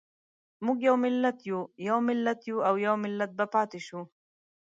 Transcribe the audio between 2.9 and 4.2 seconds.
ملت به پاتې شو.